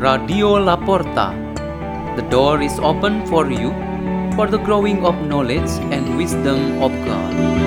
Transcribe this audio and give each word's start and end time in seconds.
Radio 0.00 0.58
La 0.58 0.76
Porta. 0.76 1.26
The 2.16 2.22
door 2.30 2.62
is 2.62 2.78
open 2.78 3.26
for 3.26 3.50
you 3.50 3.68
for 4.34 4.46
the 4.46 4.56
growing 4.56 5.04
of 5.04 5.14
knowledge 5.26 5.68
and 5.92 6.16
wisdom 6.16 6.82
of 6.82 6.90
God. 7.04 7.60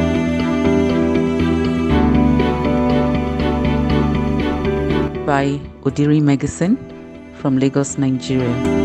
by 5.25 5.57
Odiri 5.83 6.21
Meggison 6.21 6.75
from 7.39 7.57
Lagos, 7.57 7.97
Nigeria. 7.97 8.82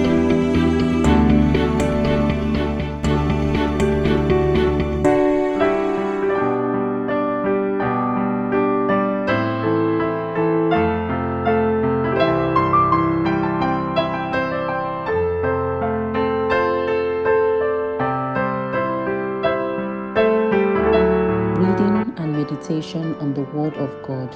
Meditation 22.69 23.15
on 23.15 23.33
the 23.33 23.45
Word 23.57 23.75
of 23.75 23.91
God, 24.07 24.31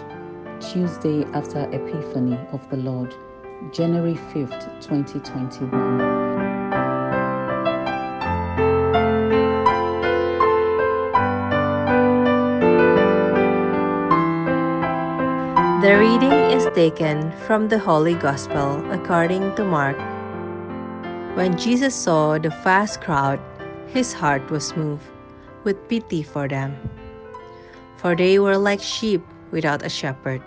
Tuesday 0.60 1.24
after 1.34 1.64
Epiphany 1.70 2.38
of 2.52 2.66
the 2.70 2.78
Lord, 2.78 3.14
January 3.72 4.14
5th, 4.32 4.80
2021. 4.80 5.70
The 15.82 15.98
reading 15.98 16.32
is 16.56 16.66
taken 16.74 17.32
from 17.46 17.68
the 17.68 17.78
Holy 17.78 18.14
Gospel 18.14 18.80
according 18.90 19.54
to 19.56 19.64
Mark. 19.64 19.98
When 21.36 21.58
Jesus 21.58 21.94
saw 21.94 22.38
the 22.38 22.50
vast 22.64 23.02
crowd, 23.02 23.40
his 23.88 24.14
heart 24.14 24.50
was 24.50 24.74
moved 24.74 25.04
with 25.64 25.76
pity 25.88 26.22
for 26.22 26.48
them, 26.48 26.76
for 27.96 28.16
they 28.16 28.38
were 28.38 28.56
like 28.56 28.80
sheep 28.80 29.22
without 29.50 29.84
a 29.84 29.88
shepherd. 29.88 30.42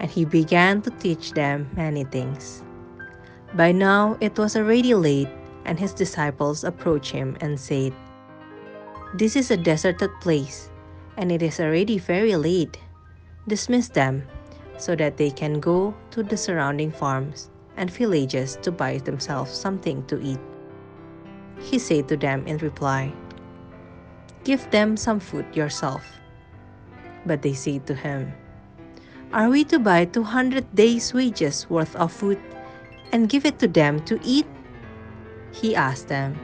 And 0.00 0.10
he 0.10 0.24
began 0.24 0.82
to 0.82 0.90
teach 0.90 1.32
them 1.32 1.68
many 1.74 2.04
things. 2.04 2.62
By 3.54 3.72
now 3.72 4.18
it 4.20 4.38
was 4.38 4.56
already 4.56 4.94
late, 4.94 5.28
and 5.64 5.78
his 5.78 5.94
disciples 5.94 6.64
approached 6.64 7.12
him 7.12 7.36
and 7.40 7.58
said, 7.58 7.92
This 9.14 9.36
is 9.36 9.50
a 9.50 9.56
deserted 9.56 10.10
place, 10.20 10.70
and 11.16 11.32
it 11.32 11.42
is 11.42 11.60
already 11.60 11.98
very 11.98 12.36
late 12.36 12.78
dismiss 13.48 13.88
them 13.88 14.22
so 14.76 14.94
that 14.96 15.16
they 15.16 15.30
can 15.30 15.60
go 15.60 15.94
to 16.10 16.22
the 16.22 16.36
surrounding 16.36 16.90
farms 16.90 17.50
and 17.76 17.90
villages 17.90 18.58
to 18.62 18.72
buy 18.72 18.98
themselves 18.98 19.52
something 19.52 20.04
to 20.06 20.20
eat. 20.20 20.40
He 21.60 21.78
said 21.78 22.08
to 22.08 22.16
them 22.16 22.46
in 22.46 22.58
reply, 22.58 23.12
Give 24.46 24.62
them 24.70 24.96
some 24.96 25.18
food 25.18 25.44
yourself. 25.56 26.06
But 27.26 27.42
they 27.42 27.52
said 27.52 27.84
to 27.88 27.96
him, 27.96 28.30
Are 29.32 29.50
we 29.50 29.64
to 29.64 29.80
buy 29.80 30.04
200 30.04 30.70
days' 30.72 31.12
wages 31.12 31.68
worth 31.68 31.96
of 31.96 32.12
food 32.12 32.38
and 33.10 33.28
give 33.28 33.44
it 33.44 33.58
to 33.58 33.66
them 33.66 33.98
to 34.06 34.20
eat? 34.22 34.46
He 35.50 35.74
asked 35.74 36.06
them, 36.06 36.38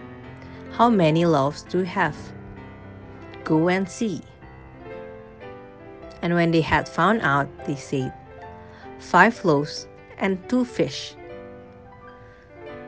How 0.73 0.91
many 0.91 1.27
loaves 1.27 1.63
do 1.63 1.79
you 1.79 1.85
have? 1.95 2.19
Go 3.45 3.69
and 3.69 3.89
see. 3.89 4.21
And 6.23 6.35
when 6.35 6.51
they 6.51 6.61
had 6.61 6.89
found 6.89 7.23
out, 7.23 7.47
they 7.67 7.77
said, 7.77 8.13
Five 8.99 9.45
loaves 9.45 9.87
and 10.19 10.43
two 10.49 10.65
fish. 10.65 11.15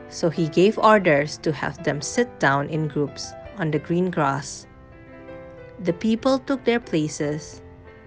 So 0.09 0.29
he 0.29 0.49
gave 0.49 0.77
orders 0.77 1.37
to 1.37 1.53
have 1.53 1.81
them 1.85 2.01
sit 2.01 2.27
down 2.41 2.67
in 2.67 2.89
groups 2.89 3.31
on 3.57 3.71
the 3.71 3.79
green 3.79 4.11
grass. 4.11 4.67
The 5.79 5.93
people 5.93 6.39
took 6.39 6.63
their 6.63 6.79
places 6.79 7.61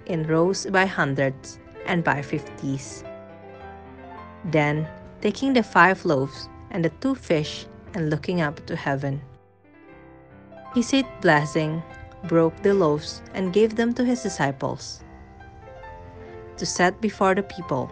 in 0.06 0.26
rows 0.26 0.66
by 0.66 0.86
hundreds 0.86 1.60
and 1.86 2.02
by 2.02 2.22
fifties. 2.22 3.04
Then, 4.44 4.88
taking 5.20 5.52
the 5.52 5.62
five 5.62 6.04
loaves 6.04 6.48
and 6.70 6.84
the 6.84 6.90
two 7.00 7.14
fish 7.14 7.66
and 7.94 8.08
looking 8.08 8.40
up 8.40 8.64
to 8.66 8.76
heaven, 8.76 9.20
he 10.74 10.82
said, 10.82 11.04
blessing, 11.20 11.82
broke 12.24 12.56
the 12.62 12.74
loaves 12.74 13.22
and 13.34 13.52
gave 13.52 13.76
them 13.76 13.92
to 13.94 14.04
his 14.04 14.22
disciples 14.22 15.02
to 16.56 16.66
set 16.66 17.00
before 17.00 17.34
the 17.34 17.42
people. 17.42 17.90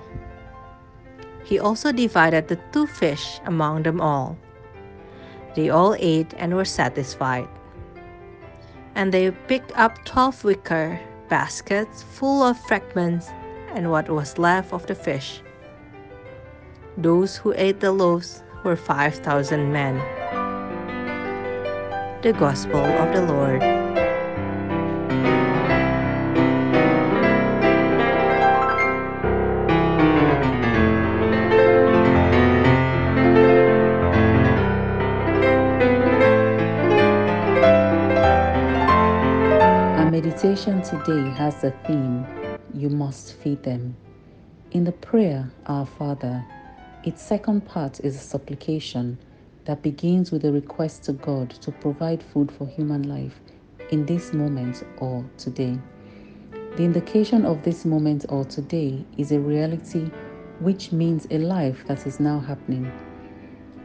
He 1.45 1.59
also 1.59 1.93
divided 1.93 2.49
the 2.49 2.59
two 2.73 2.87
fish 2.87 3.41
among 3.47 3.85
them 3.85 4.01
all. 4.01 4.37
They 5.55 5.71
all 5.71 5.95
ate 5.99 6.35
and 6.37 6.55
were 6.55 6.65
satisfied. 6.65 7.49
And 8.97 9.13
they 9.13 9.31
picked 9.31 9.73
up 9.77 10.05
twelve 10.07 10.43
wicker 10.43 10.99
baskets 11.29 12.03
full 12.03 12.43
of 12.43 12.59
fragments 12.67 13.29
and 13.75 13.91
what 13.91 14.09
was 14.09 14.39
left 14.39 14.73
of 14.73 14.87
the 14.87 14.95
fish. 14.95 15.43
Those 16.97 17.37
who 17.37 17.53
ate 17.57 17.81
the 17.81 17.93
loaves 17.93 18.43
were 18.65 18.75
five 18.75 19.15
thousand 19.17 19.71
men. 19.71 20.01
The 22.23 22.33
Gospel 22.33 22.81
of 22.81 23.13
the 23.13 23.23
Lord. 23.23 23.86
Today 40.55 41.29
has 41.31 41.61
the 41.61 41.73
theme 41.85 42.25
You 42.73 42.89
Must 42.89 43.35
Feed 43.35 43.65
Them. 43.65 43.97
In 44.71 44.85
the 44.85 44.93
prayer, 44.93 45.51
Our 45.67 45.85
Father, 45.85 46.45
its 47.03 47.21
second 47.21 47.67
part 47.67 47.99
is 48.05 48.15
a 48.15 48.21
supplication 48.21 49.19
that 49.65 49.83
begins 49.83 50.31
with 50.31 50.45
a 50.45 50.53
request 50.53 51.03
to 51.05 51.15
God 51.15 51.51
to 51.51 51.73
provide 51.73 52.23
food 52.23 52.53
for 52.53 52.65
human 52.65 53.09
life 53.09 53.41
in 53.91 54.07
this 54.07 54.33
moment 54.33 54.85
or 54.99 55.29
today. 55.37 55.77
The 56.77 56.85
indication 56.85 57.45
of 57.45 57.65
this 57.65 57.85
moment 57.85 58.27
or 58.29 58.45
today 58.45 59.05
is 59.19 59.33
a 59.33 59.41
reality 59.41 60.13
which 60.61 60.93
means 60.93 61.27
a 61.33 61.39
life 61.39 61.85
that 61.89 62.07
is 62.07 62.21
now 62.21 62.39
happening. 62.39 62.93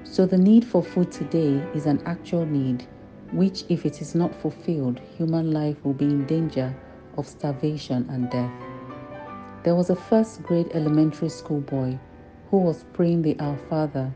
So 0.03 0.27
the 0.27 0.37
need 0.37 0.63
for 0.63 0.83
food 0.83 1.11
today 1.11 1.55
is 1.73 1.87
an 1.87 2.03
actual 2.05 2.45
need, 2.45 2.85
which, 3.31 3.63
if 3.69 3.85
it 3.85 4.01
is 4.01 4.13
not 4.13 4.35
fulfilled, 4.35 4.99
human 5.17 5.51
life 5.51 5.77
will 5.83 5.93
be 5.93 6.05
in 6.05 6.25
danger 6.25 6.75
of 7.17 7.27
starvation 7.27 8.07
and 8.09 8.29
death. 8.29 8.51
There 9.63 9.75
was 9.75 9.89
a 9.89 9.95
first 9.95 10.43
grade 10.43 10.71
elementary 10.73 11.29
school 11.29 11.61
boy 11.61 11.99
who 12.49 12.57
was 12.57 12.85
praying 12.93 13.21
the 13.21 13.39
Our 13.39 13.57
Father, 13.69 14.13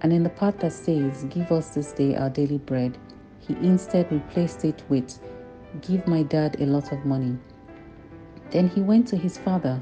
and 0.00 0.12
in 0.12 0.22
the 0.22 0.30
part 0.30 0.58
that 0.60 0.72
says, 0.72 1.24
Give 1.24 1.50
us 1.52 1.70
this 1.70 1.92
day 1.92 2.16
our 2.16 2.30
daily 2.30 2.58
bread, 2.58 2.98
he 3.40 3.54
instead 3.54 4.10
replaced 4.10 4.64
it 4.64 4.82
with, 4.88 5.18
Give 5.82 6.06
my 6.06 6.22
dad 6.22 6.60
a 6.60 6.66
lot 6.66 6.92
of 6.92 7.04
money. 7.04 7.36
Then 8.50 8.68
he 8.68 8.80
went 8.80 9.06
to 9.08 9.16
his 9.16 9.38
father 9.38 9.80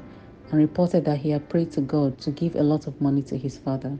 and 0.49 0.59
reported 0.59 1.05
that 1.05 1.17
he 1.17 1.29
had 1.29 1.49
prayed 1.49 1.71
to 1.73 1.81
God 1.81 2.19
to 2.19 2.31
give 2.31 2.55
a 2.55 2.63
lot 2.63 2.87
of 2.87 2.99
money 3.01 3.21
to 3.23 3.37
his 3.37 3.57
father. 3.57 3.97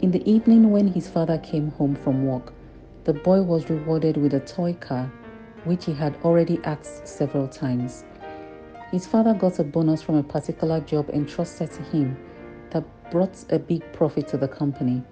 In 0.00 0.10
the 0.10 0.28
evening, 0.30 0.70
when 0.70 0.88
his 0.88 1.08
father 1.08 1.38
came 1.38 1.70
home 1.72 1.94
from 1.94 2.26
work, 2.26 2.52
the 3.04 3.14
boy 3.14 3.42
was 3.42 3.70
rewarded 3.70 4.16
with 4.16 4.34
a 4.34 4.40
toy 4.40 4.74
car, 4.74 5.10
which 5.64 5.84
he 5.84 5.92
had 5.92 6.16
already 6.24 6.58
asked 6.64 7.06
several 7.06 7.48
times. 7.48 8.04
His 8.90 9.06
father 9.06 9.34
got 9.34 9.58
a 9.58 9.64
bonus 9.64 10.02
from 10.02 10.16
a 10.16 10.22
particular 10.22 10.80
job 10.80 11.10
entrusted 11.10 11.70
to 11.72 11.82
him 11.84 12.16
that 12.70 12.84
brought 13.10 13.44
a 13.50 13.58
big 13.58 13.82
profit 13.92 14.28
to 14.28 14.36
the 14.36 14.48
company. 14.48 15.02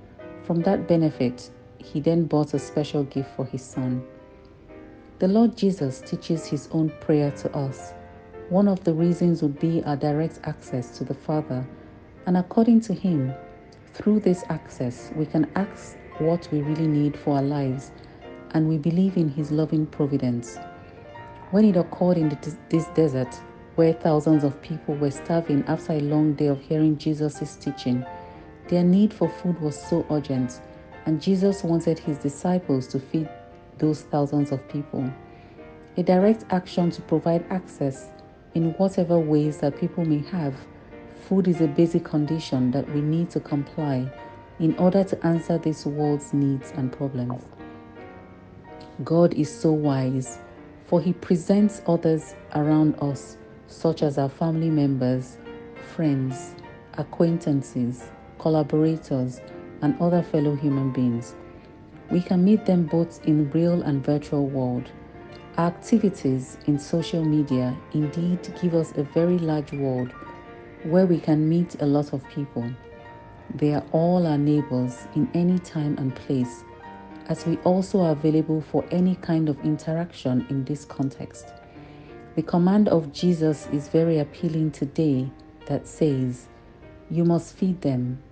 From 0.43 0.61
that 0.63 0.89
benefit, 0.89 1.51
he 1.79 2.01
then 2.01 2.25
bought 2.25 2.55
a 2.55 2.59
special 2.59 3.05
gift 3.05 3.31
for 3.37 3.45
his 3.45 3.63
son. 3.63 4.05
The 5.19 5.29
Lord 5.29 5.57
Jesus 5.57 6.01
teaches 6.01 6.47
his 6.47 6.69
own 6.73 6.93
prayer 7.01 7.31
to 7.33 7.57
us. 7.57 7.93
One 8.49 8.69
of 8.69 8.83
the 8.85 8.95
reasons 8.95 9.43
would 9.43 9.59
be 9.59 9.83
our 9.85 9.97
direct 9.97 10.41
access 10.45 10.97
to 10.99 11.05
the 11.05 11.15
Father, 11.15 11.67
and 12.27 12.37
according 12.37 12.81
to 12.83 12.95
him, 12.95 13.35
through 13.95 14.21
this 14.21 14.45
access, 14.49 15.11
we 15.17 15.27
can 15.27 15.51
ask 15.57 15.98
what 16.19 16.49
we 16.53 16.61
really 16.63 16.87
need 16.87 17.17
for 17.17 17.37
our 17.37 17.43
lives, 17.43 17.93
and 18.53 18.69
we 18.69 18.79
believe 18.79 19.17
in 19.17 19.29
his 19.29 19.51
loving 19.51 19.87
providence. 19.87 20.59
When 21.51 21.65
it 21.65 21.77
occurred 21.77 22.19
in 22.19 22.29
the, 22.29 22.57
this 22.69 22.87
desert, 22.95 23.35
where 23.77 23.93
thousands 23.93 24.45
of 24.45 24.61
people 24.61 24.95
were 24.97 25.11
starving 25.11 25.65
after 25.69 25.93
a 25.93 26.01
long 26.01 26.35
day 26.35 26.49
of 26.49 26.61
hearing 26.61 26.99
Jesus' 26.99 27.57
teaching, 27.57 28.05
their 28.69 28.85
need 28.85 29.15
for 29.15 29.29
food 29.29 29.61
was 29.61 29.81
so 29.81 30.05
urgent, 30.11 30.61
and 31.07 31.23
Jesus 31.23 31.63
wanted 31.63 31.99
his 31.99 32.19
disciples 32.19 32.87
to 32.89 32.99
feed 32.99 33.29
those 33.79 34.03
thousands 34.03 34.53
of 34.53 34.69
people. 34.69 35.11
A 35.97 36.03
direct 36.03 36.45
action 36.51 36.91
to 36.91 37.03
provide 37.03 37.45
access 37.51 38.11
in 38.55 38.73
whatever 38.75 39.19
ways 39.19 39.59
that 39.59 39.79
people 39.79 40.05
may 40.05 40.23
have 40.31 40.55
food 41.29 41.47
is 41.47 41.61
a 41.61 41.67
basic 41.67 42.05
condition 42.05 42.71
that 42.71 42.89
we 42.95 43.03
need 43.03 43.29
to 43.31 43.39
comply 43.41 44.11
in 44.61 44.77
order 44.77 45.05
to 45.05 45.27
answer 45.27 45.59
this 45.59 45.87
world's 45.87 46.33
needs 46.33 46.73
and 46.77 46.93
problems. 46.93 47.45
God 49.05 49.35
is 49.35 49.49
so 49.49 49.73
wise, 49.73 50.39
for 50.87 51.01
He 51.01 51.13
presents 51.13 51.83
others 51.87 52.35
around 52.55 52.97
us, 53.01 53.37
such 53.69 54.03
as 54.03 54.19
our 54.19 54.29
family 54.29 54.71
members, 54.71 55.39
friends, 55.95 56.55
acquaintances, 56.95 58.11
collaborators, 58.39 59.41
and 59.83 60.01
other 60.01 60.23
fellow 60.23 60.55
human 60.57 60.93
beings. 60.93 61.37
We 62.11 62.21
can 62.21 62.45
meet 62.45 62.65
them 62.67 62.87
both 62.87 63.25
in 63.27 63.51
real 63.51 63.83
and 63.83 64.05
virtual 64.05 64.47
world. 64.47 64.91
Our 65.57 65.67
activities 65.67 66.57
in 66.67 66.79
social 66.79 67.25
media 67.25 67.77
indeed 67.93 68.41
give 68.61 68.75
us 68.75 68.93
a 68.97 69.03
very 69.03 69.39
large 69.39 69.73
world 69.73 70.11
where 70.85 71.07
we 71.07 71.21
can 71.21 71.49
meet 71.49 71.81
a 71.83 71.87
lot 71.87 72.13
of 72.13 72.27
people. 72.29 72.69
They 73.55 73.75
are 73.75 73.85
all 73.93 74.27
our 74.27 74.39
neighbors 74.39 75.07
in 75.15 75.29
any 75.35 75.59
time 75.59 75.97
and 75.99 76.15
place, 76.15 76.65
as 77.29 77.47
we 77.47 77.57
also 77.59 78.01
are 78.03 78.13
available 78.13 78.61
for 78.61 78.85
any 78.91 79.15
kind 79.17 79.49
of 79.49 79.59
interaction 79.65 80.47
in 80.51 80.65
this 80.65 80.85
context. 80.85 81.53
The 82.37 82.43
command 82.43 82.89
of 82.89 83.13
Jesus 83.13 83.67
is 83.73 83.89
very 83.89 84.19
appealing 84.19 84.73
today 84.73 85.31
that 85.67 85.87
says, 85.87 86.49
You 87.11 87.25
must 87.25 87.57
feed 87.57 87.81
them. 87.81 88.23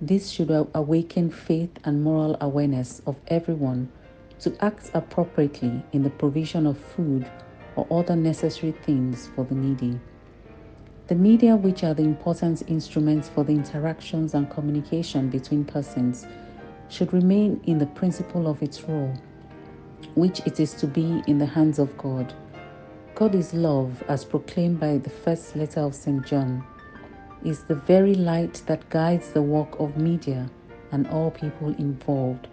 This 0.00 0.30
should 0.30 0.50
awaken 0.74 1.30
faith 1.30 1.70
and 1.84 2.02
moral 2.02 2.36
awareness 2.40 3.00
of 3.06 3.16
everyone 3.28 3.90
to 4.40 4.54
act 4.62 4.90
appropriately 4.94 5.82
in 5.92 6.02
the 6.02 6.10
provision 6.10 6.66
of 6.66 6.76
food 6.76 7.26
or 7.76 7.86
other 7.90 8.16
necessary 8.16 8.72
things 8.72 9.30
for 9.34 9.44
the 9.44 9.54
needy. 9.54 9.98
The 11.08 11.14
media, 11.14 11.54
which 11.54 11.84
are 11.84 11.94
the 11.94 12.02
important 12.02 12.64
instruments 12.66 13.28
for 13.28 13.44
the 13.44 13.52
interactions 13.52 14.34
and 14.34 14.50
communication 14.50 15.30
between 15.30 15.64
persons, 15.64 16.26
should 16.88 17.12
remain 17.12 17.60
in 17.64 17.78
the 17.78 17.86
principle 17.86 18.48
of 18.48 18.60
its 18.60 18.82
role, 18.82 19.14
which 20.16 20.40
it 20.46 20.58
is 20.58 20.72
to 20.74 20.88
be 20.88 21.22
in 21.28 21.38
the 21.38 21.46
hands 21.46 21.78
of 21.78 21.96
God. 21.96 22.34
God 23.14 23.36
is 23.36 23.54
love, 23.54 24.02
as 24.08 24.24
proclaimed 24.24 24.80
by 24.80 24.98
the 24.98 25.10
first 25.10 25.54
letter 25.54 25.78
of 25.78 25.94
St. 25.94 26.26
John, 26.26 26.66
is 27.44 27.62
the 27.62 27.76
very 27.76 28.16
light 28.16 28.64
that 28.66 28.90
guides 28.90 29.30
the 29.30 29.42
work 29.42 29.78
of 29.78 29.96
media 29.96 30.50
and 30.90 31.06
all 31.06 31.30
people 31.30 31.68
involved 31.74 32.48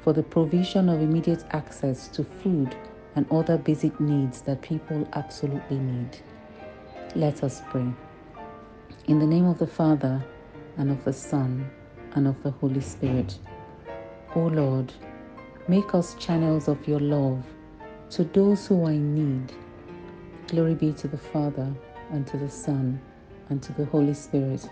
for 0.00 0.14
the 0.14 0.22
provision 0.22 0.88
of 0.88 1.02
immediate 1.02 1.44
access 1.50 2.08
to 2.08 2.24
food 2.24 2.74
and 3.16 3.30
other 3.30 3.58
basic 3.58 4.00
needs 4.00 4.40
that 4.40 4.62
people 4.62 5.06
absolutely 5.12 5.78
need. 5.78 6.22
Let 7.14 7.42
us 7.42 7.62
pray. 7.70 7.90
In 9.06 9.18
the 9.18 9.26
name 9.26 9.46
of 9.46 9.58
the 9.58 9.66
Father, 9.66 10.22
and 10.76 10.90
of 10.90 11.02
the 11.04 11.12
Son, 11.12 11.68
and 12.12 12.28
of 12.28 12.42
the 12.42 12.50
Holy 12.50 12.82
Spirit. 12.82 13.38
O 14.34 14.40
Lord, 14.40 14.92
make 15.68 15.94
us 15.94 16.14
channels 16.16 16.68
of 16.68 16.86
your 16.86 17.00
love 17.00 17.46
to 18.10 18.24
those 18.24 18.66
who 18.66 18.84
are 18.84 18.90
in 18.90 19.14
need. 19.14 19.52
Glory 20.48 20.74
be 20.74 20.92
to 20.92 21.08
the 21.08 21.16
Father, 21.16 21.72
and 22.10 22.26
to 22.26 22.36
the 22.36 22.50
Son, 22.50 23.00
and 23.48 23.62
to 23.62 23.72
the 23.72 23.86
Holy 23.86 24.14
Spirit, 24.14 24.68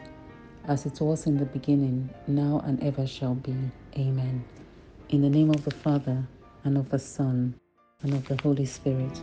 as 0.68 0.84
it 0.84 1.00
was 1.00 1.26
in 1.26 1.38
the 1.38 1.46
beginning, 1.46 2.10
now 2.26 2.60
and 2.66 2.82
ever 2.82 3.06
shall 3.06 3.34
be. 3.34 3.56
Amen. 3.96 4.44
In 5.08 5.22
the 5.22 5.30
name 5.30 5.48
of 5.48 5.64
the 5.64 5.74
Father, 5.74 6.22
and 6.64 6.76
of 6.76 6.90
the 6.90 6.98
Son, 6.98 7.54
and 8.02 8.12
of 8.12 8.28
the 8.28 8.36
Holy 8.42 8.66
Spirit. 8.66 9.22